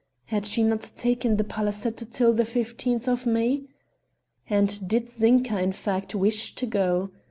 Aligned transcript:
Had 0.25 0.47
she 0.47 0.63
not 0.63 0.89
taken 0.95 1.37
the 1.37 1.43
palazetto 1.43 2.07
till 2.09 2.33
the 2.33 2.43
fifteenth 2.43 3.07
of 3.07 3.27
May? 3.27 3.65
And 4.49 4.87
did 4.89 5.07
Zinka, 5.09 5.61
in 5.61 5.73
fact, 5.73 6.15
wish 6.15 6.55
to 6.55 6.65
go? 6.65 7.11